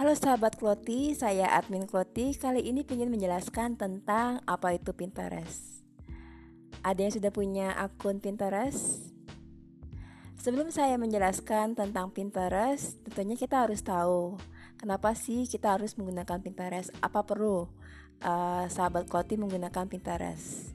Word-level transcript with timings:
Halo 0.00 0.16
sahabat 0.16 0.56
Kloti, 0.56 1.12
saya 1.12 1.52
admin 1.60 1.84
Kloti. 1.84 2.32
Kali 2.32 2.64
ini 2.64 2.88
ingin 2.88 3.12
menjelaskan 3.12 3.76
tentang 3.76 4.40
apa 4.48 4.72
itu 4.72 4.96
Pinterest. 4.96 5.84
Ada 6.80 7.04
yang 7.04 7.12
sudah 7.12 7.28
punya 7.28 7.76
akun 7.76 8.16
Pinterest? 8.16 9.12
Sebelum 10.40 10.72
saya 10.72 10.96
menjelaskan 10.96 11.76
tentang 11.76 12.16
Pinterest, 12.16 12.96
tentunya 13.04 13.36
kita 13.36 13.68
harus 13.68 13.84
tahu 13.84 14.40
kenapa 14.80 15.12
sih 15.12 15.44
kita 15.44 15.76
harus 15.76 15.92
menggunakan 16.00 16.40
Pinterest. 16.40 16.88
Apa 17.04 17.20
perlu 17.28 17.68
uh, 18.24 18.64
sahabat 18.72 19.04
Kloti 19.04 19.36
menggunakan 19.36 19.84
Pinterest? 19.84 20.72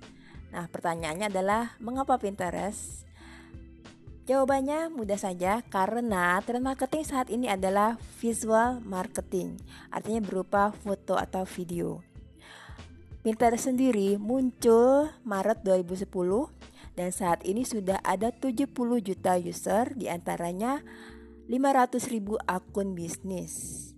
Nah, 0.53 0.69
pertanyaannya 0.69 1.33
adalah 1.33 1.73
mengapa 1.81 2.21
Pinterest? 2.21 3.04
Jawabannya 4.25 4.89
mudah 4.89 5.21
saja 5.21 5.61
karena 5.69 6.41
tren 6.41 6.65
marketing 6.65 7.05
saat 7.05 7.29
ini 7.29 7.45
adalah 7.45 7.93
visual 8.17 8.81
marketing, 8.81 9.61
artinya 9.93 10.17
berupa 10.25 10.73
foto 10.73 11.13
atau 11.13 11.45
video. 11.45 12.01
Pinterest 13.21 13.69
sendiri 13.69 14.17
muncul 14.17 15.13
Maret 15.21 15.61
2010 15.61 16.09
dan 16.97 17.13
saat 17.13 17.45
ini 17.45 17.69
sudah 17.69 18.01
ada 18.01 18.33
70 18.33 18.73
juta 19.05 19.37
user 19.37 19.93
di 19.93 20.09
antaranya 20.09 20.81
500 21.45 22.09
ribu 22.09 22.41
akun 22.49 22.97
bisnis. 22.97 23.93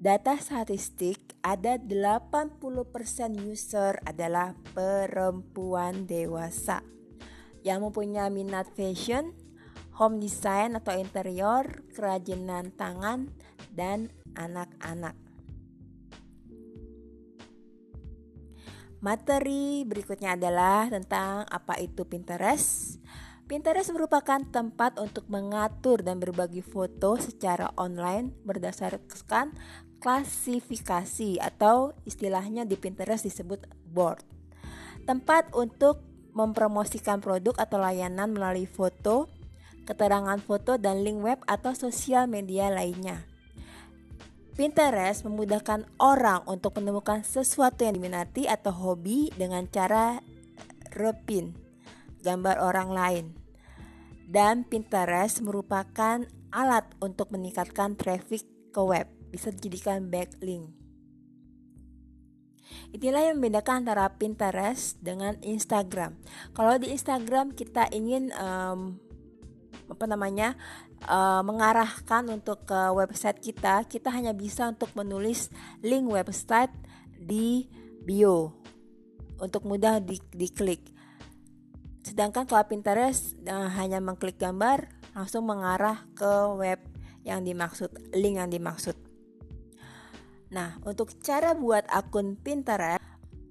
Data 0.00 0.32
statistik 0.40 1.36
ada 1.44 1.76
80% 1.76 2.56
user 3.36 4.00
adalah 4.08 4.56
perempuan 4.72 6.08
dewasa 6.08 6.80
yang 7.62 7.86
mempunyai 7.86 8.30
minat 8.30 8.66
fashion, 8.74 9.30
home 10.02 10.18
design 10.18 10.74
atau 10.74 10.98
interior, 10.98 11.86
kerajinan 11.94 12.74
tangan, 12.74 13.30
dan 13.70 14.10
anak-anak. 14.34 15.14
Materi 18.98 19.86
berikutnya 19.86 20.34
adalah 20.34 20.90
tentang 20.90 21.46
apa 21.46 21.78
itu 21.78 22.02
Pinterest. 22.02 22.98
Pinterest 23.46 23.94
merupakan 23.94 24.42
tempat 24.42 24.98
untuk 24.98 25.30
mengatur 25.30 26.02
dan 26.02 26.18
berbagi 26.18 26.66
foto 26.66 27.14
secara 27.18 27.70
online 27.78 28.34
berdasarkan 28.42 29.54
klasifikasi 30.02 31.38
atau 31.38 31.94
istilahnya 32.02 32.66
di 32.66 32.74
Pinterest 32.74 33.22
disebut 33.22 33.70
board. 33.86 34.26
Tempat 35.06 35.54
untuk 35.54 36.02
mempromosikan 36.34 37.18
produk 37.18 37.54
atau 37.58 37.82
layanan 37.82 38.30
melalui 38.30 38.70
foto, 38.70 39.41
keterangan 39.84 40.38
foto, 40.42 40.78
dan 40.78 41.02
link 41.02 41.20
web 41.22 41.38
atau 41.46 41.74
sosial 41.74 42.30
media 42.30 42.70
lainnya. 42.70 43.26
Pinterest 44.52 45.24
memudahkan 45.24 45.88
orang 45.96 46.44
untuk 46.44 46.76
menemukan 46.76 47.24
sesuatu 47.24 47.88
yang 47.88 47.96
diminati 47.96 48.44
atau 48.44 48.68
hobi 48.68 49.32
dengan 49.32 49.64
cara 49.64 50.20
repin 50.92 51.56
gambar 52.20 52.60
orang 52.60 52.90
lain. 52.92 53.26
Dan 54.28 54.68
Pinterest 54.68 55.40
merupakan 55.40 56.24
alat 56.52 56.84
untuk 57.00 57.32
meningkatkan 57.32 57.96
traffic 57.96 58.44
ke 58.72 58.80
web, 58.80 59.08
bisa 59.32 59.48
dijadikan 59.48 60.12
backlink. 60.12 60.68
Inilah 62.92 63.32
yang 63.32 63.40
membedakan 63.40 63.84
antara 63.84 64.12
Pinterest 64.16 65.00
dengan 65.00 65.40
Instagram. 65.40 66.16
Kalau 66.52 66.76
di 66.76 66.92
Instagram 66.92 67.56
kita 67.56 67.88
ingin 67.92 68.32
um, 68.36 69.00
apa 69.92 70.04
namanya 70.08 70.56
uh, 71.06 71.44
mengarahkan 71.44 72.26
untuk 72.32 72.64
ke 72.64 72.80
website 72.96 73.38
kita, 73.44 73.84
kita 73.86 74.08
hanya 74.08 74.32
bisa 74.32 74.68
untuk 74.68 74.90
menulis 74.96 75.52
link 75.84 76.08
website 76.08 76.72
di 77.20 77.68
bio 78.02 78.56
untuk 79.42 79.66
mudah 79.66 79.98
di, 79.98 80.18
diklik. 80.34 80.90
Sedangkan 82.02 82.46
kalau 82.46 82.66
Pinterest 82.66 83.38
uh, 83.46 83.70
hanya 83.78 84.02
mengklik 84.02 84.38
gambar 84.38 84.86
langsung 85.14 85.46
mengarah 85.46 86.02
ke 86.14 86.30
web 86.58 86.80
yang 87.22 87.46
dimaksud, 87.46 87.90
link 88.14 88.38
yang 88.38 88.50
dimaksud. 88.50 88.94
Nah, 90.52 90.76
untuk 90.84 91.16
cara 91.24 91.56
buat 91.56 91.86
akun 91.88 92.36
Pinterest, 92.36 93.00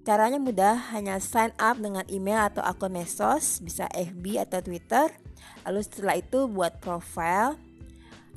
caranya 0.06 0.38
mudah, 0.38 0.94
hanya 0.94 1.18
sign 1.18 1.50
up 1.58 1.80
dengan 1.82 2.06
email 2.12 2.52
atau 2.52 2.62
akun 2.62 2.94
mesos, 2.94 3.58
bisa 3.64 3.90
FB 3.90 4.38
atau 4.38 4.60
Twitter. 4.62 5.10
Lalu 5.68 5.80
setelah 5.86 6.16
itu 6.18 6.50
buat 6.50 6.82
profile, 6.82 7.58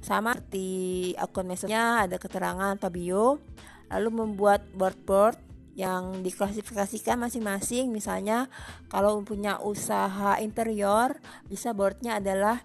sama 0.05 0.37
seperti 0.37 1.17
akun 1.17 1.49
mesosnya 1.49 2.05
ada 2.05 2.21
keterangan 2.21 2.77
atau 2.77 2.93
bio. 2.93 3.41
Lalu 3.89 4.09
membuat 4.13 4.65
board-board 4.77 5.41
yang 5.75 6.23
diklasifikasikan 6.23 7.19
masing-masing. 7.19 7.91
Misalnya 7.91 8.53
kalau 8.93 9.21
punya 9.25 9.59
usaha 9.61 10.39
interior, 10.41 11.19
bisa 11.49 11.73
boardnya 11.73 12.23
adalah 12.23 12.63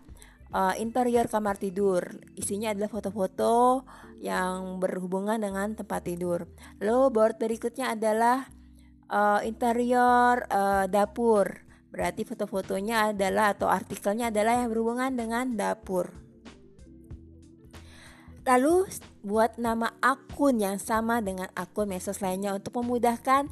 uh, 0.54 0.74
interior 0.78 1.26
kamar 1.32 1.58
tidur. 1.58 2.06
Isinya 2.38 2.74
adalah 2.74 2.90
foto-foto 2.90 3.84
yang 4.20 4.78
berhubungan 4.84 5.40
dengan 5.42 5.74
tempat 5.74 6.06
tidur. 6.06 6.46
Lalu 6.84 7.00
board 7.14 7.36
berikutnya 7.40 7.96
adalah 7.96 8.46
uh, 9.10 9.42
interior 9.44 10.46
uh, 10.50 10.86
dapur. 10.86 11.69
Berarti 11.90 12.22
foto-fotonya 12.22 13.14
adalah 13.14 13.58
atau 13.58 13.66
artikelnya 13.66 14.30
adalah 14.30 14.62
yang 14.62 14.70
berhubungan 14.70 15.12
dengan 15.18 15.58
dapur. 15.58 16.14
Lalu 18.46 18.90
buat 19.22 19.62
nama 19.62 19.94
akun 20.02 20.58
yang 20.58 20.82
sama 20.82 21.22
dengan 21.22 21.50
akun 21.54 21.92
medsos 21.92 22.18
lainnya 22.18 22.56
untuk 22.56 22.82
memudahkan 22.82 23.46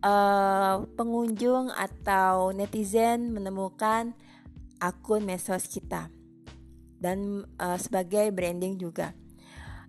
uh, 0.00 0.88
pengunjung 0.96 1.68
atau 1.74 2.54
netizen 2.56 3.34
menemukan 3.34 4.16
akun 4.80 5.26
medsos 5.26 5.68
kita 5.68 6.08
dan 7.02 7.44
uh, 7.58 7.76
sebagai 7.76 8.30
branding 8.30 8.78
juga. 8.78 9.14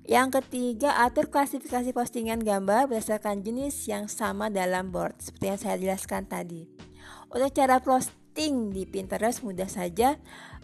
Yang 0.10 0.42
ketiga, 0.42 1.06
atur 1.06 1.30
klasifikasi 1.30 1.94
postingan 1.94 2.42
gambar 2.42 2.90
berdasarkan 2.90 3.46
jenis 3.46 3.86
yang 3.86 4.10
sama 4.10 4.50
dalam 4.50 4.90
board, 4.90 5.14
seperti 5.22 5.46
yang 5.46 5.60
saya 5.62 5.76
jelaskan 5.78 6.26
tadi. 6.26 6.89
Untuk 7.30 7.54
cara 7.54 7.78
posting 7.82 8.74
di 8.74 8.90
Pinterest 8.90 9.46
mudah 9.46 9.70
saja, 9.70 10.18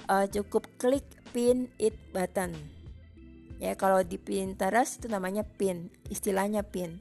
uh, 0.09 0.25
cukup 0.25 0.65
klik 0.81 1.05
pin 1.33 1.69
it 1.77 1.93
button. 2.09 2.53
Ya, 3.61 3.77
kalau 3.79 4.03
di 4.03 4.19
Pinterest 4.19 4.99
itu 4.99 5.07
namanya 5.07 5.45
pin, 5.45 5.93
istilahnya 6.09 6.65
pin. 6.65 6.99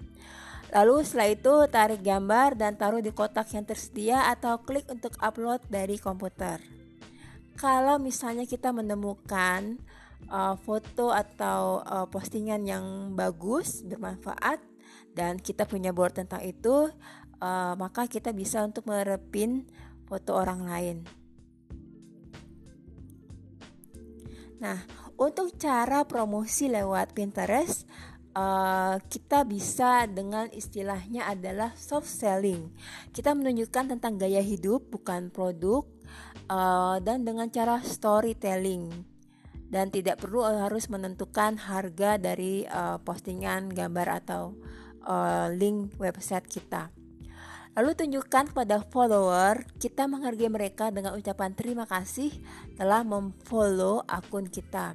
Lalu 0.70 1.02
setelah 1.02 1.28
itu 1.30 1.54
tarik 1.70 2.00
gambar 2.02 2.58
dan 2.58 2.76
taruh 2.78 3.02
di 3.02 3.10
kotak 3.14 3.50
yang 3.54 3.66
tersedia 3.66 4.30
atau 4.30 4.62
klik 4.62 4.86
untuk 4.90 5.14
upload 5.22 5.62
dari 5.70 5.98
komputer 5.98 6.62
kalau 7.54 8.02
misalnya 8.02 8.44
kita 8.44 8.74
menemukan 8.74 9.78
uh, 10.28 10.58
foto 10.58 11.14
atau 11.14 11.82
uh, 11.86 12.06
postingan 12.10 12.66
yang 12.66 12.84
bagus, 13.14 13.86
bermanfaat 13.86 14.58
dan 15.14 15.38
kita 15.38 15.62
punya 15.66 15.94
board 15.94 16.18
tentang 16.18 16.42
itu, 16.42 16.90
uh, 17.44 17.76
maka 17.76 18.08
kita 18.08 18.32
bisa 18.32 18.64
untuk 18.64 18.88
merepin 18.88 19.68
foto 20.08 20.32
orang 20.32 20.64
lain. 20.64 20.98
Nah, 24.64 24.80
untuk 25.20 25.52
cara 25.60 26.08
promosi 26.08 26.72
lewat 26.72 27.12
Pinterest, 27.12 27.84
uh, 28.32 28.96
kita 29.12 29.44
bisa 29.44 30.08
dengan 30.08 30.48
istilahnya 30.56 31.28
adalah 31.28 31.76
soft 31.76 32.08
selling. 32.08 32.72
Kita 33.12 33.36
menunjukkan 33.36 33.92
tentang 33.96 34.16
gaya 34.16 34.40
hidup, 34.40 34.88
bukan 34.88 35.28
produk, 35.28 35.84
uh, 36.48 36.96
dan 37.04 37.28
dengan 37.28 37.52
cara 37.52 37.84
storytelling 37.84 39.12
dan 39.68 39.90
tidak 39.90 40.22
perlu 40.22 40.46
harus 40.46 40.86
menentukan 40.86 41.58
harga 41.58 42.14
dari 42.14 42.62
uh, 42.62 43.02
postingan 43.02 43.74
gambar 43.74 44.22
atau 44.22 44.54
uh, 45.02 45.50
link 45.50 45.98
website 45.98 46.46
kita. 46.46 47.03
Lalu 47.74 47.90
tunjukkan 47.98 48.54
kepada 48.54 48.86
follower 48.86 49.66
kita 49.82 50.06
menghargai 50.06 50.46
mereka 50.46 50.94
dengan 50.94 51.18
ucapan 51.18 51.50
terima 51.58 51.90
kasih 51.90 52.30
telah 52.78 53.02
memfollow 53.02 54.06
akun 54.06 54.46
kita. 54.46 54.94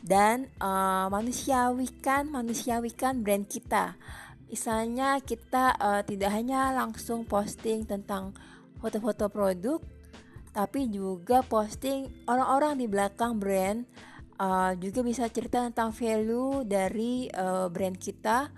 Dan 0.00 0.48
uh, 0.56 1.12
manusiawikan 1.12 2.32
manusiawikan 2.32 3.20
brand 3.20 3.44
kita. 3.44 4.00
Misalnya 4.48 5.20
kita 5.20 5.76
uh, 5.76 6.00
tidak 6.08 6.32
hanya 6.32 6.72
langsung 6.72 7.28
posting 7.28 7.84
tentang 7.84 8.32
foto-foto 8.80 9.28
produk, 9.28 9.82
tapi 10.56 10.88
juga 10.88 11.44
posting 11.44 12.08
orang-orang 12.24 12.80
di 12.80 12.86
belakang 12.88 13.36
brand. 13.36 13.84
Uh, 14.36 14.76
juga 14.76 15.00
bisa 15.00 15.24
cerita 15.32 15.64
tentang 15.64 15.96
value 15.96 16.60
dari 16.64 17.24
uh, 17.32 17.72
brand 17.72 17.96
kita 17.96 18.52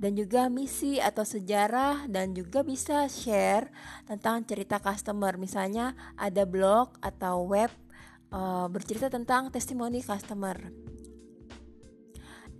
dan 0.00 0.16
juga 0.16 0.48
misi 0.48 0.96
atau 0.96 1.28
sejarah 1.28 2.08
dan 2.08 2.32
juga 2.32 2.64
bisa 2.64 3.04
share 3.06 3.68
tentang 4.08 4.48
cerita 4.48 4.80
customer. 4.80 5.36
Misalnya 5.36 5.92
ada 6.16 6.48
blog 6.48 6.96
atau 7.04 7.44
web 7.44 7.68
uh, 8.32 8.66
bercerita 8.72 9.12
tentang 9.12 9.52
testimoni 9.52 10.00
customer. 10.00 10.56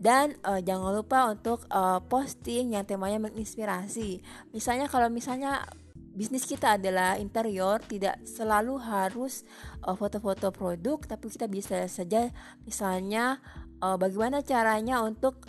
Dan 0.01 0.37
uh, 0.45 0.61
jangan 0.61 0.93
lupa 0.93 1.33
untuk 1.33 1.65
uh, 1.73 2.05
posting 2.05 2.77
yang 2.77 2.85
temanya 2.85 3.17
menginspirasi. 3.25 4.21
Misalnya 4.53 4.85
kalau 4.93 5.09
misalnya 5.09 5.65
bisnis 6.13 6.45
kita 6.45 6.77
adalah 6.77 7.17
interior 7.17 7.81
tidak 7.81 8.21
selalu 8.27 8.83
harus 8.83 9.47
foto-foto 9.81 10.51
produk 10.51 10.99
tapi 11.07 11.31
kita 11.31 11.47
bisa 11.47 11.87
saja 11.87 12.35
misalnya 12.67 13.39
bagaimana 13.79 14.43
caranya 14.43 15.07
untuk 15.07 15.47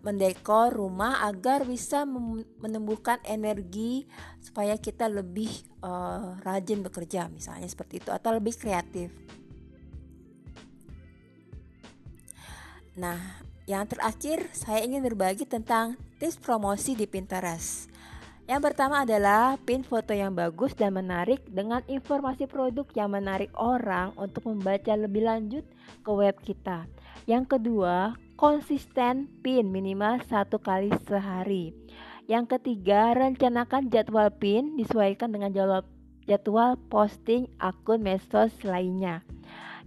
mendekor 0.00 0.72
rumah 0.72 1.24
agar 1.28 1.68
bisa 1.68 2.08
menumbuhkan 2.58 3.20
energi 3.28 4.08
supaya 4.40 4.80
kita 4.80 5.08
lebih 5.12 5.52
uh, 5.84 6.40
rajin 6.40 6.80
bekerja 6.80 7.28
misalnya 7.28 7.68
seperti 7.68 8.00
itu 8.00 8.10
atau 8.10 8.32
lebih 8.32 8.56
kreatif. 8.56 9.12
Nah, 12.92 13.16
yang 13.64 13.88
terakhir 13.88 14.52
saya 14.52 14.84
ingin 14.84 15.00
berbagi 15.00 15.48
tentang 15.48 15.96
tips 16.20 16.36
promosi 16.36 16.92
di 16.92 17.08
Pinterest. 17.08 17.88
Yang 18.44 18.60
pertama 18.68 19.06
adalah 19.06 19.54
pin 19.62 19.86
foto 19.86 20.10
yang 20.10 20.34
bagus 20.34 20.74
dan 20.74 20.98
menarik 20.98 21.40
dengan 21.46 21.80
informasi 21.86 22.50
produk 22.50 22.84
yang 22.92 23.14
menarik 23.14 23.54
orang 23.54 24.10
untuk 24.18 24.50
membaca 24.50 24.92
lebih 24.98 25.24
lanjut 25.24 25.64
ke 26.02 26.10
web 26.10 26.36
kita. 26.42 26.84
Yang 27.24 27.56
kedua, 27.56 28.18
konsisten 28.42 29.30
pin 29.38 29.70
minimal 29.70 30.18
satu 30.26 30.58
kali 30.58 30.90
sehari. 31.06 31.70
Yang 32.26 32.58
ketiga, 32.58 33.14
rencanakan 33.14 33.86
jadwal 33.86 34.34
pin 34.34 34.74
disesuaikan 34.74 35.30
dengan 35.30 35.54
jadwal, 35.54 35.86
jadwal 36.26 36.74
posting 36.90 37.46
akun 37.62 38.02
medsos 38.02 38.50
lainnya. 38.66 39.22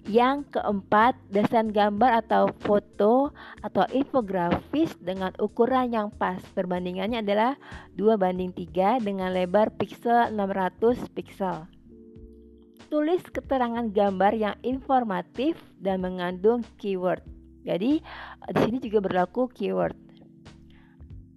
Yang 0.07 0.55
keempat, 0.55 1.19
desain 1.27 1.67
gambar 1.75 2.23
atau 2.23 2.47
foto 2.63 3.35
atau 3.59 3.83
infografis 3.91 4.95
dengan 5.03 5.35
ukuran 5.35 5.91
yang 5.91 6.07
pas. 6.15 6.39
Perbandingannya 6.55 7.27
adalah 7.27 7.59
2 7.99 8.15
banding 8.15 8.55
3 8.55 9.03
dengan 9.03 9.35
lebar 9.35 9.75
pixel 9.75 10.31
600 10.31 11.11
pixel. 11.11 11.67
Tulis 12.87 13.19
keterangan 13.27 13.91
gambar 13.91 14.31
yang 14.31 14.55
informatif 14.63 15.59
dan 15.75 15.99
mengandung 15.99 16.63
keyword. 16.79 17.34
Jadi, 17.65 17.99
di 18.53 18.59
sini 18.61 18.77
juga 18.77 19.01
berlaku 19.01 19.49
keyword. 19.49 19.97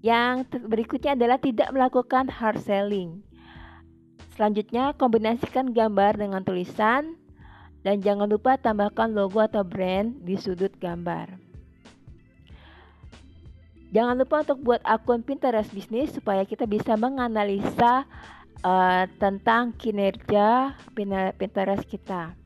Yang 0.05 0.47
berikutnya 0.69 1.17
adalah 1.19 1.41
tidak 1.41 1.73
melakukan 1.75 2.31
hard 2.31 2.61
selling. 2.63 3.25
Selanjutnya, 4.39 4.95
kombinasikan 4.95 5.75
gambar 5.75 6.21
dengan 6.21 6.47
tulisan 6.47 7.19
dan 7.83 7.99
jangan 8.05 8.31
lupa 8.31 8.55
tambahkan 8.55 9.11
logo 9.11 9.43
atau 9.43 9.67
brand 9.67 10.15
di 10.23 10.39
sudut 10.39 10.71
gambar. 10.79 11.49
Jangan 13.89 14.21
lupa 14.21 14.45
untuk 14.45 14.61
buat 14.63 14.85
akun 14.85 15.25
Pinterest 15.25 15.73
bisnis 15.73 16.13
supaya 16.13 16.45
kita 16.45 16.69
bisa 16.69 16.93
menganalisa 17.01 18.05
uh, 18.61 19.05
tentang 19.17 19.73
kinerja 19.75 20.77
Pinterest 21.41 21.89
kita. 21.89 22.37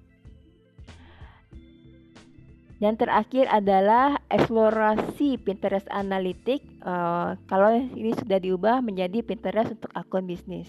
Dan 2.82 2.98
terakhir 2.98 3.46
adalah 3.46 4.18
eksplorasi 4.26 5.38
Pinterest 5.38 5.86
Analytics. 5.86 6.82
Uh, 6.82 7.38
kalau 7.46 7.78
ini 7.78 8.10
sudah 8.18 8.42
diubah 8.42 8.82
menjadi 8.82 9.22
Pinterest 9.22 9.78
untuk 9.78 9.94
akun 9.94 10.26
bisnis. 10.26 10.66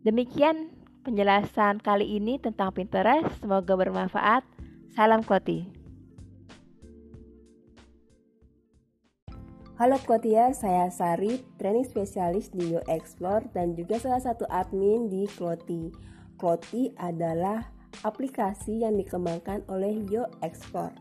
Demikian 0.00 0.72
penjelasan 1.04 1.76
kali 1.84 2.16
ini 2.16 2.40
tentang 2.40 2.72
Pinterest. 2.72 3.28
Semoga 3.44 3.76
bermanfaat. 3.76 4.48
Salam 4.96 5.20
Kloti. 5.20 5.68
Halo 9.76 10.00
Klotier, 10.00 10.56
saya 10.56 10.88
Sari, 10.88 11.44
training 11.60 11.84
spesialis 11.84 12.48
di 12.48 12.72
Yo 12.72 12.80
Explore 12.88 13.52
dan 13.52 13.76
juga 13.76 14.00
salah 14.00 14.24
satu 14.24 14.48
admin 14.48 15.12
di 15.12 15.28
Kloti. 15.36 15.92
Kloti 16.40 16.96
adalah 16.96 17.75
aplikasi 18.02 18.82
yang 18.84 18.98
dikembangkan 18.98 19.62
oleh 19.70 20.02
Yo 20.10 20.26
Explore. 20.42 20.98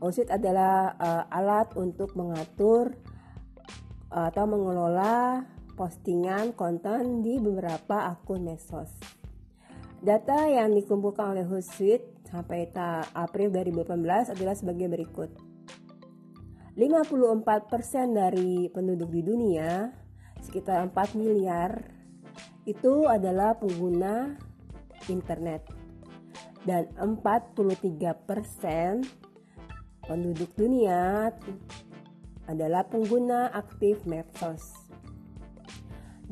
Hootsuite 0.00 0.32
adalah 0.32 0.96
uh, 0.96 1.24
alat 1.28 1.76
untuk 1.76 2.16
mengatur 2.16 2.96
uh, 4.08 4.32
atau 4.32 4.44
mengelola 4.48 5.44
postingan 5.76 6.56
konten 6.56 7.20
di 7.20 7.36
beberapa 7.36 8.08
akun 8.08 8.48
medsos. 8.48 8.88
Data 10.02 10.48
yang 10.48 10.72
dikumpulkan 10.72 11.36
oleh 11.36 11.44
Hootsuite 11.44 12.26
sampai 12.32 12.72
April 13.12 13.52
2018 13.52 14.32
adalah 14.32 14.56
sebagai 14.56 14.88
berikut. 14.88 15.30
54% 16.72 17.44
dari 18.16 18.72
penduduk 18.72 19.12
di 19.12 19.20
dunia, 19.20 19.92
sekitar 20.40 20.88
4 20.88 21.20
miliar, 21.20 21.91
itu 22.66 23.06
adalah 23.10 23.58
pengguna 23.58 24.38
internet. 25.10 25.66
Dan 26.62 26.86
43% 26.94 29.02
penduduk 30.06 30.50
dunia 30.54 31.34
adalah 32.46 32.86
pengguna 32.86 33.50
aktif 33.50 34.06
medsos. 34.06 34.70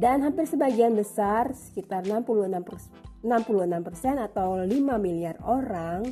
Dan 0.01 0.23
hampir 0.23 0.47
sebagian 0.47 0.95
besar, 0.95 1.51
sekitar 1.53 2.07
66%, 2.07 3.27
66% 3.27 4.17
atau 4.17 4.65
5 4.65 4.71
miliar 4.97 5.37
orang 5.45 6.09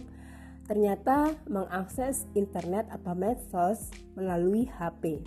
ternyata 0.69 1.33
mengakses 1.49 2.29
internet 2.37 2.85
atau 2.93 3.17
medsos 3.17 3.89
melalui 4.13 4.69
HP. 4.69 5.25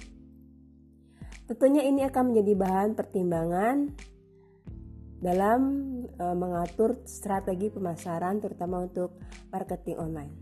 Tentunya 1.50 1.82
ini 1.82 2.06
akan 2.06 2.32
menjadi 2.32 2.54
bahan 2.54 2.94
pertimbangan 2.94 3.98
dalam 5.22 5.62
e, 6.10 6.26
mengatur 6.34 7.06
strategi 7.06 7.70
pemasaran 7.70 8.42
terutama 8.42 8.82
untuk 8.82 9.22
marketing 9.54 9.98
online. 10.02 10.34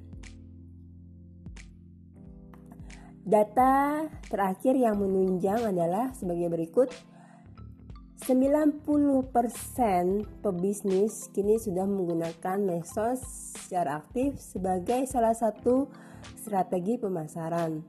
Data 3.27 4.07
terakhir 4.25 4.73
yang 4.73 4.97
menunjang 4.97 5.69
adalah 5.69 6.15
sebagai 6.17 6.49
berikut 6.49 6.89
90% 8.25 8.95
pebisnis 10.41 11.29
kini 11.29 11.61
sudah 11.61 11.85
menggunakan 11.85 12.57
medsos 12.63 13.21
secara 13.53 14.01
aktif 14.01 14.39
sebagai 14.41 15.05
salah 15.05 15.37
satu 15.37 15.91
strategi 16.39 16.97
pemasaran. 16.97 17.85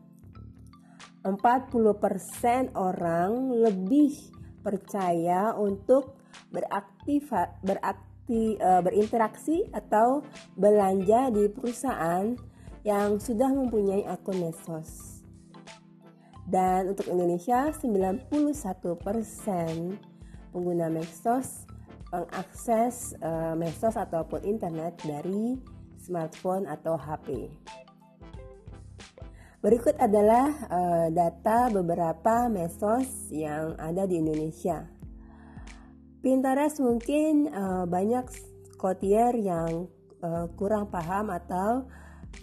40% 1.24 2.76
orang 2.76 3.52
lebih 3.52 4.12
percaya 4.64 5.52
untuk 5.56 6.19
beraktif 6.50 7.30
berakti, 7.62 8.58
e, 8.58 8.70
berinteraksi 8.82 9.70
atau 9.70 10.22
belanja 10.58 11.30
di 11.30 11.46
perusahaan 11.50 12.34
yang 12.82 13.20
sudah 13.20 13.52
mempunyai 13.52 14.08
akun 14.08 14.40
medsos. 14.40 15.22
Dan 16.50 16.90
untuk 16.90 17.06
Indonesia 17.06 17.70
91% 17.70 18.26
pengguna 20.50 20.90
medsos 20.90 21.70
mengakses 22.10 23.14
uh, 23.22 23.54
medsos 23.54 23.94
ataupun 23.94 24.42
internet 24.42 24.98
dari 25.06 25.54
smartphone 26.02 26.66
atau 26.66 26.98
HP. 26.98 27.46
Berikut 29.60 29.94
adalah 30.00 30.50
uh, 30.72 31.06
data 31.12 31.70
beberapa 31.70 32.50
medsos 32.50 33.30
yang 33.30 33.76
ada 33.78 34.08
di 34.08 34.18
Indonesia. 34.18 34.88
Pinterest 36.20 36.76
mungkin 36.84 37.48
uh, 37.48 37.88
banyak 37.88 38.28
kotier 38.76 39.32
yang 39.40 39.88
uh, 40.20 40.52
kurang 40.52 40.92
paham 40.92 41.32
atau 41.32 41.88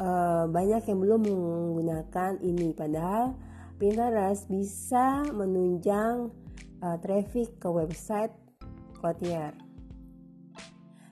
uh, 0.01 0.49
banyak 0.49 0.81
yang 0.89 0.97
belum 0.97 1.21
menggunakan 1.21 2.41
ini. 2.41 2.73
Padahal 2.73 3.37
Pinterest 3.77 4.49
bisa 4.49 5.21
menunjang 5.29 6.33
uh, 6.81 6.97
traffic 6.97 7.61
ke 7.61 7.69
website 7.69 8.33
kotier. 8.97 9.53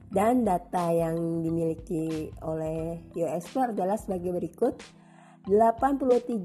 Dan 0.09 0.41
data 0.41 0.89
yang 0.89 1.45
dimiliki 1.45 2.33
oleh 2.41 2.97
US 3.13 3.45
adalah 3.53 3.99
sebagai 3.99 4.33
berikut. 4.33 4.73
83% 5.45 6.41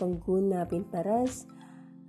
pengguna 0.00 0.64
Pinterest 0.64 1.44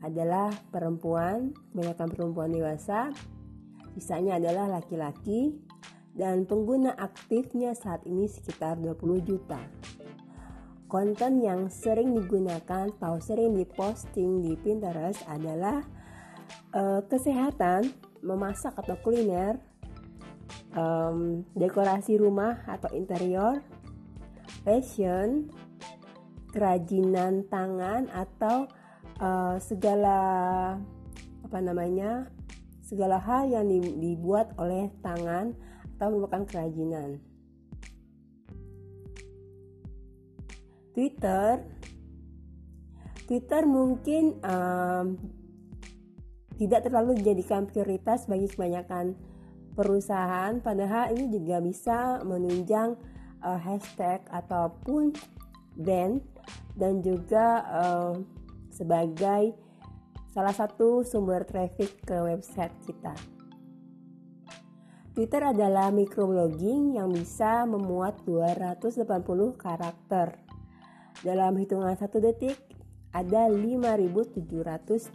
adalah 0.04 0.52
perempuan, 0.70 1.56
kebanyakan 1.72 2.08
perempuan 2.12 2.52
dewasa, 2.52 3.10
sisanya 3.96 4.36
adalah 4.38 4.68
laki-laki, 4.68 5.56
dan 6.14 6.46
pengguna 6.46 6.94
aktifnya 6.94 7.74
saat 7.74 8.06
ini 8.06 8.30
sekitar 8.30 8.78
20 8.78 9.24
juta. 9.24 9.64
Konten 10.92 11.42
yang 11.42 11.74
sering 11.74 12.14
digunakan 12.14 12.86
atau 13.02 13.18
sering 13.18 13.58
diposting 13.58 14.46
di 14.46 14.54
Pinterest 14.62 15.26
adalah 15.26 15.82
uh, 16.76 17.02
kesehatan, 17.10 17.90
memasak 18.22 18.78
atau 18.78 18.94
kuliner, 19.02 19.58
um, 20.78 21.42
dekorasi 21.58 22.22
rumah 22.22 22.62
atau 22.70 22.94
interior, 22.94 23.66
fashion, 24.62 25.50
kerajinan 26.54 27.50
tangan 27.50 28.06
atau 28.14 28.70
uh, 29.20 29.58
segala 29.62 30.18
apa 31.44 31.58
namanya 31.60 32.32
segala 32.84 33.18
hal 33.18 33.50
yang 33.50 33.66
dibuat 33.98 34.54
oleh 34.62 34.94
tangan 35.02 35.58
atau 35.98 36.08
merupakan 36.14 36.46
kerajinan. 36.46 37.18
Twitter, 40.94 41.66
Twitter 43.26 43.66
mungkin 43.66 44.38
um, 44.46 45.18
tidak 46.62 46.86
terlalu 46.86 47.18
dijadikan 47.18 47.66
prioritas 47.66 48.30
bagi 48.30 48.46
kebanyakan 48.46 49.18
perusahaan, 49.74 50.62
padahal 50.62 51.18
ini 51.18 51.34
juga 51.34 51.58
bisa 51.66 52.22
menunjang 52.22 52.94
uh, 53.42 53.58
hashtag 53.58 54.22
ataupun 54.30 55.18
brand 55.74 56.22
dan 56.78 57.02
juga 57.02 57.66
uh, 57.74 58.14
sebagai 58.74 59.54
salah 60.34 60.52
satu 60.52 61.06
sumber 61.06 61.46
traffic 61.46 62.02
ke 62.02 62.18
website 62.18 62.74
kita. 62.90 63.14
Twitter 65.14 65.46
adalah 65.46 65.94
microblogging 65.94 66.98
yang 66.98 67.14
bisa 67.14 67.70
memuat 67.70 68.26
280 68.26 69.06
karakter. 69.62 70.42
Dalam 71.22 71.54
hitungan 71.62 71.94
satu 71.94 72.18
detik, 72.18 72.58
ada 73.14 73.46
5.700 73.46 74.42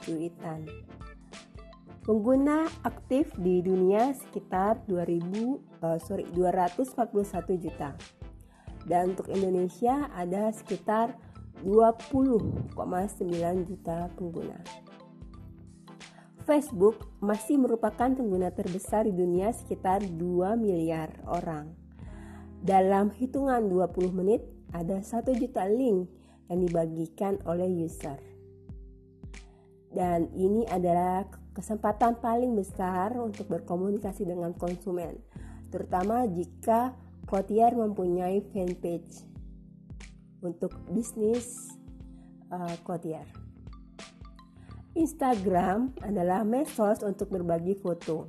tweetan. 0.06 0.70
Pengguna 2.06 2.70
aktif 2.86 3.34
di 3.42 3.58
dunia 3.58 4.14
sekitar 4.14 4.86
2000 4.86 5.82
uh, 5.82 5.98
sorry 5.98 6.24
241 6.30 7.58
juta. 7.58 7.92
Dan 8.86 9.12
untuk 9.12 9.28
Indonesia 9.28 10.08
ada 10.14 10.48
sekitar 10.54 11.12
20,9 11.62 12.74
juta 13.66 13.98
pengguna. 14.14 14.58
Facebook 16.48 17.04
masih 17.20 17.60
merupakan 17.60 18.08
pengguna 18.08 18.48
terbesar 18.48 19.04
di 19.04 19.12
dunia 19.12 19.52
sekitar 19.52 20.00
2 20.00 20.56
miliar 20.56 21.12
orang. 21.28 21.76
Dalam 22.64 23.12
hitungan 23.12 23.68
20 23.68 24.16
menit, 24.16 24.42
ada 24.72 25.04
1 25.04 25.36
juta 25.36 25.68
link 25.68 26.08
yang 26.48 26.64
dibagikan 26.64 27.36
oleh 27.44 27.68
user. 27.68 28.16
Dan 29.92 30.32
ini 30.32 30.64
adalah 30.68 31.28
kesempatan 31.52 32.16
paling 32.20 32.56
besar 32.56 33.12
untuk 33.20 33.48
berkomunikasi 33.52 34.24
dengan 34.24 34.56
konsumen, 34.56 35.20
terutama 35.68 36.24
jika 36.28 36.96
Cotier 37.28 37.76
mempunyai 37.76 38.40
fanpage 38.56 39.28
untuk 40.42 40.74
bisnis 40.90 41.74
uh, 42.52 42.76
Instagram 44.98 45.94
adalah 46.02 46.42
medsos 46.42 47.06
untuk 47.06 47.30
berbagi 47.30 47.78
foto. 47.78 48.26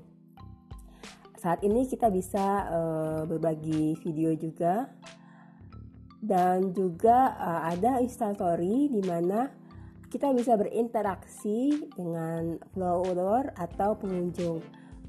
Saat 1.39 1.63
ini 1.63 1.87
kita 1.87 2.11
bisa 2.11 2.67
uh, 2.67 3.21
berbagi 3.25 3.95
video 4.03 4.35
juga 4.35 4.91
dan 6.19 6.75
juga 6.75 7.33
uh, 7.39 7.61
ada 7.73 8.03
Instastory 8.03 8.91
di 8.91 9.01
mana 9.01 9.49
kita 10.11 10.35
bisa 10.35 10.57
berinteraksi 10.59 11.89
dengan 11.95 12.59
follower 12.75 13.55
atau 13.55 13.95
pengunjung. 13.97 14.59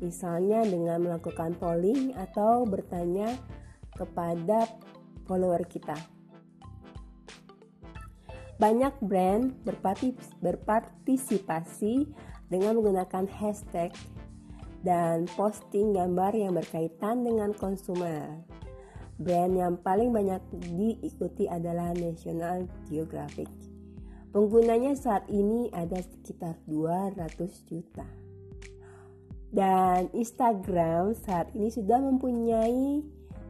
Misalnya 0.00 0.64
dengan 0.64 1.02
melakukan 1.02 1.61
polling 1.61 2.16
atau 2.16 2.64
bertanya 2.64 3.37
kepada 3.92 4.64
follower 5.28 5.61
kita. 5.69 6.20
Banyak 8.61 9.00
brand 9.00 9.57
berpartisipasi 10.45 12.12
dengan 12.52 12.76
menggunakan 12.76 13.25
hashtag 13.33 13.88
dan 14.85 15.25
posting 15.33 15.97
gambar 15.97 16.37
yang 16.37 16.52
berkaitan 16.52 17.25
dengan 17.25 17.57
konsumen. 17.57 18.45
Brand 19.17 19.57
yang 19.57 19.81
paling 19.81 20.12
banyak 20.12 20.45
diikuti 20.76 21.49
adalah 21.49 21.97
National 21.97 22.69
Geographic. 22.85 23.49
Penggunanya 24.29 24.93
saat 24.93 25.25
ini 25.33 25.73
ada 25.73 25.97
sekitar 26.05 26.61
200 26.69 27.40
juta. 27.64 28.05
Dan 29.49 30.12
Instagram 30.12 31.17
saat 31.17 31.49
ini 31.57 31.73
sudah 31.73 31.97
mempunyai 31.97 33.00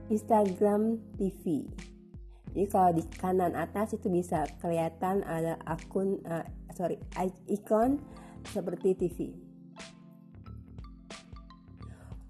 Instagram 0.07 1.03
TV 1.19 1.67
jadi 2.51 2.67
kalau 2.67 2.91
di 2.95 3.05
kanan 3.19 3.55
atas 3.55 3.95
itu 3.95 4.11
bisa 4.11 4.47
kelihatan 4.59 5.23
ada 5.23 5.55
akun 5.67 6.19
uh, 6.27 6.43
sorry 6.75 6.99
ikon 7.47 8.03
seperti 8.51 8.97
TV. 8.99 9.19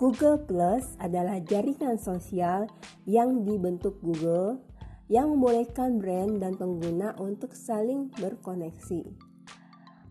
Google 0.01 0.41
Plus 0.41 0.97
adalah 0.97 1.37
jaringan 1.45 2.01
sosial 2.01 2.65
yang 3.05 3.45
dibentuk 3.45 4.01
Google 4.01 4.65
yang 5.13 5.37
membolehkan 5.37 6.01
brand 6.01 6.41
dan 6.41 6.57
pengguna 6.57 7.13
untuk 7.21 7.53
saling 7.53 8.09
berkoneksi. 8.17 9.05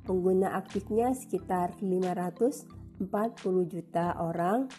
Pengguna 0.05 0.53
aktifnya 0.61 1.13
sekitar 1.17 1.73
540 1.81 3.01
juta 3.65 4.13
orang 4.21 4.69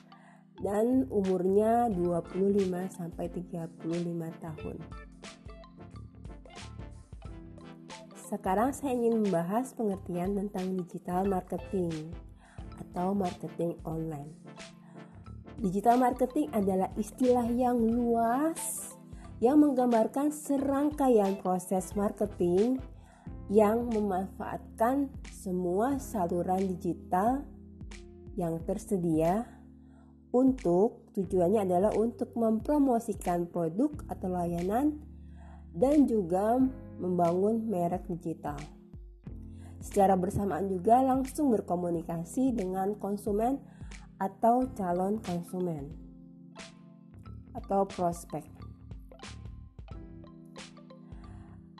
dan 0.62 1.08
umurnya 1.10 1.88
25 1.90 2.70
sampai 2.94 3.26
35 3.32 4.44
tahun. 4.44 4.76
Sekarang 8.30 8.70
saya 8.70 8.94
ingin 8.94 9.26
membahas 9.26 9.74
pengertian 9.74 10.38
tentang 10.38 10.78
digital 10.78 11.26
marketing 11.26 12.14
atau 12.78 13.10
marketing 13.10 13.74
online. 13.82 14.30
Digital 15.58 15.98
marketing 15.98 16.46
adalah 16.54 16.94
istilah 16.94 17.50
yang 17.50 17.74
luas 17.74 18.94
yang 19.42 19.58
menggambarkan 19.58 20.30
serangkaian 20.30 21.42
proses 21.42 21.90
marketing 21.98 22.78
yang 23.50 23.90
memanfaatkan 23.90 25.10
semua 25.34 25.98
saluran 25.98 26.70
digital 26.70 27.42
yang 28.38 28.62
tersedia 28.62 29.42
untuk 30.30 31.02
tujuannya 31.18 31.66
adalah 31.66 31.90
untuk 31.98 32.30
mempromosikan 32.38 33.50
produk 33.50 33.90
atau 34.06 34.30
layanan 34.30 35.02
dan 35.74 36.06
juga 36.06 36.62
membangun 37.00 37.64
merek 37.64 38.04
digital. 38.06 38.60
Secara 39.80 40.12
bersamaan 40.14 40.68
juga 40.68 41.00
langsung 41.00 41.48
berkomunikasi 41.56 42.52
dengan 42.52 42.94
konsumen 43.00 43.56
atau 44.20 44.68
calon 44.76 45.16
konsumen 45.24 45.88
atau 47.56 47.88
prospek. 47.88 48.44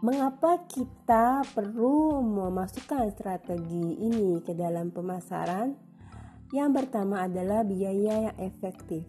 Mengapa 0.00 0.65
kita 0.65 1.45
perlu 1.53 2.25
memasukkan 2.25 3.12
strategi 3.12 4.00
ini 4.00 4.41
ke 4.41 4.57
dalam 4.57 4.89
pemasaran? 4.89 5.77
Yang 6.57 6.71
pertama 6.73 7.29
adalah 7.29 7.61
biaya 7.69 8.33
yang 8.33 8.37
efektif. 8.41 9.05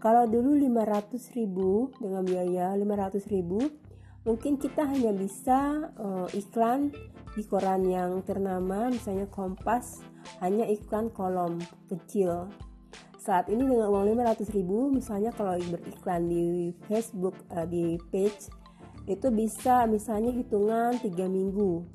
Kalau 0.00 0.24
dulu 0.24 0.56
500.000 0.56 2.00
dengan 2.00 2.24
biaya 2.24 2.72
500.000 2.72 3.95
mungkin 4.26 4.58
kita 4.58 4.82
hanya 4.82 5.14
bisa 5.14 5.88
uh, 5.96 6.26
iklan 6.34 6.90
di 7.38 7.46
koran 7.46 7.86
yang 7.86 8.26
ternama 8.26 8.90
misalnya 8.90 9.30
Kompas 9.30 10.02
hanya 10.42 10.66
iklan 10.66 11.08
kolom 11.14 11.62
kecil. 11.86 12.50
Saat 13.22 13.46
ini 13.50 13.62
dengan 13.62 13.86
uang 13.90 14.18
500 14.18 14.50
ribu 14.50 14.90
misalnya 14.90 15.30
kalau 15.30 15.54
beriklan 15.70 16.26
di 16.26 16.74
Facebook 16.90 17.38
uh, 17.54 17.64
di 17.64 18.02
page 18.10 18.50
itu 19.06 19.30
bisa 19.30 19.86
misalnya 19.86 20.34
hitungan 20.34 20.98
3 20.98 21.06
minggu. 21.30 21.86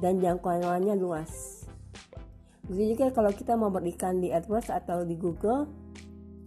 Dan 0.00 0.22
jangkauannya 0.22 0.94
luas. 0.96 1.66
Begitu 2.70 2.96
juga 2.96 3.10
kalau 3.10 3.34
kita 3.34 3.58
mau 3.58 3.68
beriklan 3.68 4.22
di 4.22 4.30
AdWords 4.30 4.70
atau 4.70 5.02
di 5.02 5.18
Google 5.18 5.66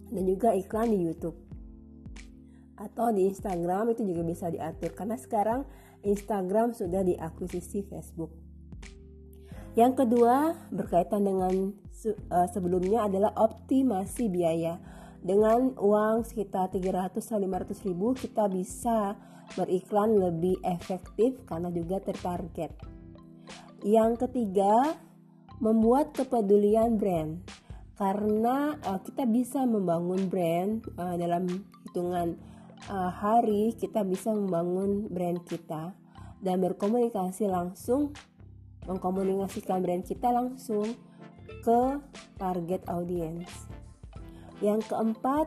dan 0.08 0.24
juga 0.24 0.56
iklan 0.56 0.88
di 0.88 0.98
YouTube 1.04 1.51
atau 2.76 3.12
di 3.12 3.28
Instagram 3.28 3.92
itu 3.92 4.04
juga 4.04 4.22
bisa 4.24 4.48
diatur 4.48 4.92
karena 4.96 5.16
sekarang 5.20 5.64
Instagram 6.02 6.74
sudah 6.74 7.04
diakuisisi 7.04 7.86
Facebook 7.86 8.32
yang 9.72 9.96
kedua 9.96 10.52
berkaitan 10.68 11.24
dengan 11.24 11.72
uh, 12.28 12.48
sebelumnya 12.52 13.08
adalah 13.08 13.32
optimasi 13.40 14.28
biaya. 14.28 14.76
Dengan 15.22 15.78
uang 15.78 16.26
sekitar 16.28 16.74
300 16.74 17.14
500 17.14 17.86
ribu 17.88 18.12
kita 18.12 18.50
bisa 18.52 19.16
beriklan 19.56 20.18
lebih 20.18 20.60
efektif 20.66 21.40
karena 21.48 21.72
juga 21.72 22.04
tertarget. 22.04 22.74
Yang 23.80 24.28
ketiga, 24.28 24.98
membuat 25.62 26.12
kepedulian 26.12 27.00
brand. 27.00 27.40
Karena 27.96 28.76
uh, 28.82 29.00
kita 29.00 29.24
bisa 29.24 29.64
membangun 29.64 30.28
brand 30.28 30.84
uh, 31.00 31.16
dalam 31.16 31.48
hitungan 31.88 32.36
uh, 32.90 33.10
hari 33.12 33.76
kita 33.78 34.02
bisa 34.02 34.32
membangun 34.34 35.06
brand 35.12 35.42
kita 35.46 35.94
dan 36.42 36.56
berkomunikasi 36.58 37.46
langsung 37.46 38.10
mengkomunikasikan 38.86 39.78
brand 39.78 40.02
kita 40.02 40.34
langsung 40.34 40.98
ke 41.62 41.80
target 42.38 42.82
audiens. 42.90 43.46
Yang 44.58 44.90
keempat, 44.90 45.46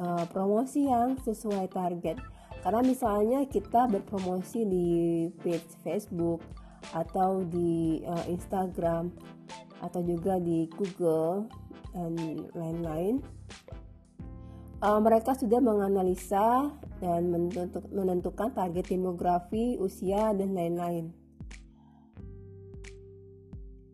uh, 0.00 0.24
promosi 0.28 0.88
yang 0.88 1.16
sesuai 1.20 1.72
target. 1.72 2.20
Karena 2.60 2.80
misalnya 2.80 3.44
kita 3.44 3.88
berpromosi 3.88 4.64
di 4.64 4.88
page 5.44 5.68
Facebook 5.84 6.40
atau 6.92 7.44
di 7.44 8.00
uh, 8.04 8.24
Instagram 8.28 9.12
atau 9.80 10.00
juga 10.00 10.40
di 10.40 10.68
Google 10.72 11.48
dan 11.92 12.16
lain-lain. 12.56 13.20
Uh, 14.84 15.00
mereka 15.00 15.32
sudah 15.32 15.64
menganalisa 15.64 16.68
dan 17.00 17.32
menentukan 17.88 18.52
target 18.52 18.92
demografi, 18.92 19.80
usia, 19.80 20.36
dan 20.36 20.52
lain-lain. 20.52 21.08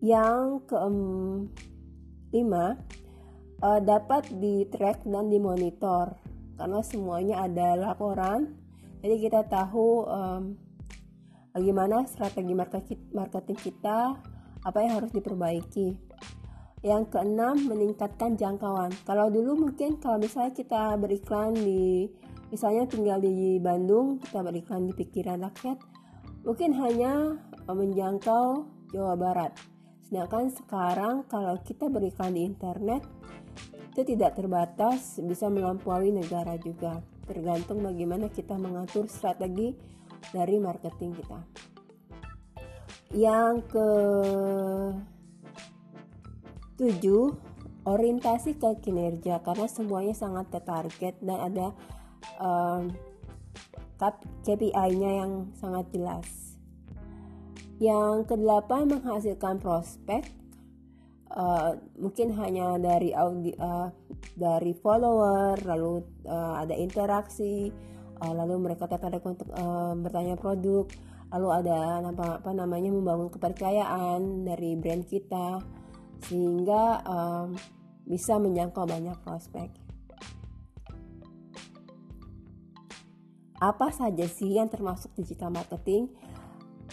Yang 0.03 0.67
kelima, 0.67 2.75
uh, 3.63 3.79
dapat 3.79 4.35
di 4.35 4.67
track 4.67 5.07
dan 5.07 5.31
dimonitor 5.31 6.19
karena 6.59 6.83
semuanya 6.83 7.47
ada 7.47 7.79
laporan. 7.79 8.59
Jadi 8.99 9.31
kita 9.31 9.47
tahu 9.47 10.11
um, 10.11 10.59
bagaimana 11.55 12.03
strategi 12.11 12.51
marketing 13.15 13.59
kita, 13.63 14.19
apa 14.67 14.79
yang 14.83 14.99
harus 14.99 15.15
diperbaiki. 15.15 15.95
Yang 16.81 17.13
keenam, 17.13 17.69
meningkatkan 17.69 18.41
jangkauan. 18.41 18.89
Kalau 19.05 19.29
dulu 19.29 19.69
mungkin 19.69 20.01
kalau 20.01 20.17
misalnya 20.17 20.57
kita 20.57 20.97
beriklan 20.97 21.53
di 21.53 22.09
misalnya 22.49 22.89
tinggal 22.89 23.21
di 23.21 23.61
Bandung, 23.61 24.17
kita 24.17 24.41
beriklan 24.41 24.89
di 24.89 24.97
pikiran 24.97 25.45
rakyat, 25.45 25.77
mungkin 26.43 26.73
hanya 26.81 27.37
menjangkau 27.69 28.65
Jawa 28.97 29.15
Barat. 29.15 29.53
Sedangkan 30.09 30.51
sekarang 30.51 31.29
kalau 31.29 31.61
kita 31.63 31.87
berikan 31.87 32.35
di 32.35 32.49
internet 32.49 33.05
itu 33.93 34.17
tidak 34.17 34.35
terbatas 34.41 35.21
bisa 35.23 35.47
melampaui 35.53 36.11
negara 36.11 36.57
juga. 36.59 37.05
Tergantung 37.29 37.85
bagaimana 37.85 38.27
kita 38.33 38.59
mengatur 38.59 39.07
strategi 39.07 39.77
dari 40.33 40.57
marketing 40.59 41.13
kita. 41.15 41.41
Yang 43.15 43.55
ke 43.71 43.89
tujuh 46.81 47.37
orientasi 47.85 48.57
ke 48.57 48.81
kinerja 48.81 49.45
karena 49.45 49.69
semuanya 49.69 50.17
sangat 50.17 50.49
tertarget 50.49 51.13
dan 51.21 51.39
ada 51.53 51.67
um, 52.41 52.89
KPI-nya 54.49 55.11
yang 55.21 55.53
sangat 55.61 55.93
jelas. 55.93 56.57
Yang 57.77 58.33
kedelapan 58.33 58.89
menghasilkan 58.89 59.61
prospek 59.61 60.25
uh, 61.37 61.77
mungkin 62.01 62.33
hanya 62.37 62.81
dari 62.81 63.13
audi, 63.13 63.53
uh, 63.61 63.93
dari 64.37 64.73
follower 64.73 65.61
lalu 65.65 66.05
uh, 66.25 66.65
ada 66.65 66.73
interaksi 66.77 67.69
uh, 68.25 68.33
lalu 68.33 68.73
mereka 68.73 68.89
tertarik 68.89 69.25
untuk 69.25 69.49
uh, 69.53 69.93
bertanya 69.97 70.37
produk 70.37 70.89
lalu 71.31 71.49
ada 71.63 72.05
apa, 72.05 72.43
apa 72.43 72.51
namanya 72.53 72.91
membangun 72.91 73.31
kepercayaan 73.31 74.45
dari 74.45 74.75
brand 74.77 75.07
kita 75.07 75.63
sehingga 76.27 77.01
um, 77.07 77.57
bisa 78.05 78.37
menjangkau 78.37 78.85
banyak 78.85 79.17
prospek. 79.23 79.71
Apa 83.61 83.93
saja 83.93 84.25
sih 84.25 84.57
yang 84.57 84.73
termasuk 84.73 85.13
digital 85.17 85.53
marketing? 85.53 86.09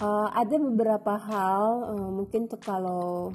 uh, 0.02 0.30
ada 0.34 0.56
beberapa 0.58 1.18
hal 1.18 1.66
uh, 1.94 2.10
mungkin 2.13 2.46
tuh 2.50 2.62
kalau 2.62 3.34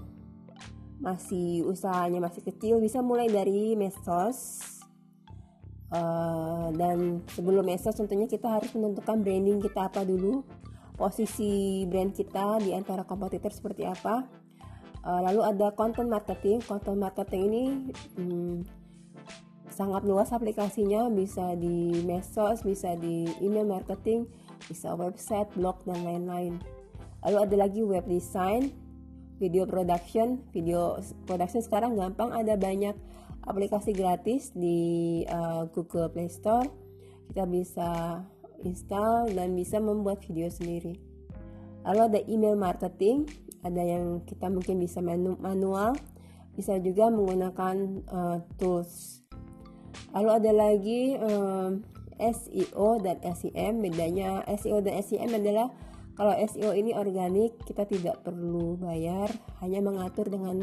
masih 1.02 1.66
usahanya 1.66 2.22
masih 2.22 2.46
kecil 2.46 2.78
bisa 2.78 3.02
mulai 3.02 3.26
dari 3.26 3.74
medsos 3.74 4.62
uh, 5.90 6.70
dan 6.78 7.26
sebelum 7.34 7.66
medsos 7.66 7.98
tentunya 7.98 8.30
kita 8.30 8.46
harus 8.46 8.70
menentukan 8.78 9.18
branding 9.18 9.58
kita 9.58 9.90
apa 9.90 10.06
dulu 10.06 10.46
posisi 10.94 11.82
brand 11.90 12.14
kita 12.14 12.62
di 12.62 12.70
antara 12.70 13.02
kompetitor 13.02 13.50
seperti 13.50 13.82
apa 13.82 14.22
uh, 15.06 15.20
lalu 15.22 15.40
ada 15.46 15.70
content 15.74 16.08
marketing 16.08 16.58
content 16.64 16.98
marketing 16.98 17.42
ini 17.50 17.64
hmm, 18.18 18.56
sangat 19.72 20.04
luas 20.04 20.30
aplikasinya 20.34 21.08
bisa 21.08 21.56
di 21.56 22.02
medsos 22.04 22.60
bisa 22.66 22.92
di 22.98 23.24
email 23.40 23.64
marketing 23.64 24.28
bisa 24.66 24.94
website, 24.94 25.50
blog, 25.58 25.82
dan 25.86 26.06
lain-lain. 26.06 26.62
Lalu 27.22 27.36
ada 27.38 27.56
lagi 27.66 27.80
web 27.82 28.06
design, 28.06 28.70
video 29.38 29.66
production. 29.66 30.42
Video 30.54 30.98
production 31.26 31.62
sekarang 31.62 31.98
gampang, 31.98 32.30
ada 32.34 32.54
banyak 32.58 32.94
aplikasi 33.46 33.94
gratis 33.94 34.54
di 34.54 35.22
uh, 35.26 35.66
Google 35.70 36.10
Play 36.10 36.30
Store. 36.30 36.66
Kita 37.30 37.46
bisa 37.46 38.22
install 38.62 39.34
dan 39.34 39.54
bisa 39.58 39.82
membuat 39.82 40.22
video 40.26 40.50
sendiri. 40.50 40.98
Lalu 41.82 42.00
ada 42.14 42.20
email 42.30 42.54
marketing, 42.54 43.26
ada 43.62 43.82
yang 43.82 44.26
kita 44.26 44.50
mungkin 44.50 44.82
bisa 44.82 44.98
manual, 45.02 45.94
bisa 46.58 46.76
juga 46.82 47.08
menggunakan 47.08 47.76
uh, 48.10 48.38
tools. 48.58 49.22
Lalu 50.12 50.30
ada 50.30 50.50
lagi 50.52 51.02
um, 51.16 51.86
SEO 52.18 53.00
dan 53.00 53.22
SEM 53.22 53.80
bedanya 53.80 54.44
SEO 54.58 54.84
dan 54.84 55.00
SEM 55.00 55.30
adalah 55.32 55.72
kalau 56.12 56.36
SEO 56.44 56.76
ini 56.76 56.92
organik 56.92 57.56
kita 57.64 57.88
tidak 57.88 58.20
perlu 58.20 58.76
bayar 58.76 59.32
hanya 59.64 59.80
mengatur 59.80 60.28
dengan 60.28 60.60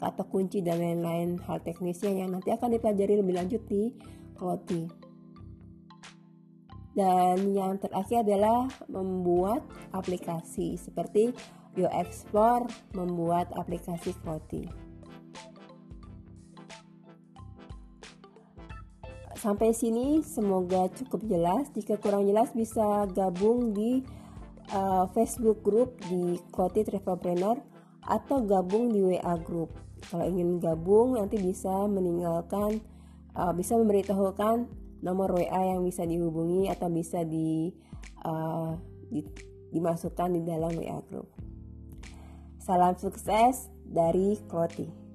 kata 0.00 0.24
kunci 0.24 0.64
dan 0.64 0.80
lain-lain. 0.80 1.36
Hal 1.44 1.60
teknisnya 1.60 2.14
yang 2.14 2.32
nanti 2.32 2.54
akan 2.54 2.72
dipelajari 2.72 3.20
lebih 3.20 3.34
lanjut 3.36 3.62
di 3.68 3.92
Kloti 4.38 5.07
dan 6.98 7.54
yang 7.54 7.78
terakhir 7.78 8.26
adalah 8.26 8.66
membuat 8.90 9.62
aplikasi 9.94 10.74
seperti 10.74 11.30
Explore 11.78 12.66
membuat 12.90 13.54
aplikasi 13.54 14.10
Kloti. 14.18 14.66
Sampai 19.38 19.70
sini 19.70 20.18
semoga 20.26 20.90
cukup 20.90 21.22
jelas. 21.30 21.70
Jika 21.70 22.02
kurang 22.02 22.26
jelas 22.26 22.50
bisa 22.50 23.06
gabung 23.14 23.70
di 23.70 24.02
uh, 24.74 25.06
Facebook 25.14 25.62
group 25.62 25.94
di 26.10 26.34
Koti 26.50 26.82
Travelpreneur 26.82 27.62
atau 28.02 28.42
gabung 28.42 28.90
di 28.90 28.98
WA 28.98 29.38
group. 29.38 29.70
Kalau 30.10 30.26
ingin 30.26 30.58
gabung 30.58 31.14
nanti 31.14 31.38
bisa 31.38 31.86
meninggalkan 31.86 32.82
uh, 33.38 33.54
bisa 33.54 33.78
memberitahukan 33.78 34.66
nomor 35.00 35.34
WA 35.38 35.74
yang 35.74 35.82
bisa 35.86 36.02
dihubungi 36.04 36.70
atau 36.70 36.90
bisa 36.90 37.22
di, 37.22 37.70
uh, 38.26 38.74
di 39.08 39.22
dimasukkan 39.68 40.32
di 40.32 40.40
dalam 40.44 40.72
WA 40.74 40.98
group. 41.08 41.28
Salam 42.60 42.96
sukses 42.96 43.68
dari 43.84 44.36
Kloti. 44.48 45.07